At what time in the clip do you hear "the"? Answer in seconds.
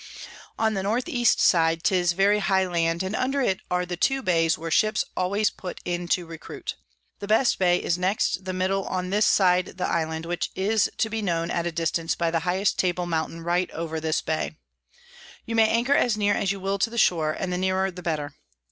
0.73-0.79, 3.85-3.95, 7.19-7.27, 8.43-8.51, 9.77-9.87, 12.31-12.39, 16.89-16.97, 17.53-17.59, 17.91-18.01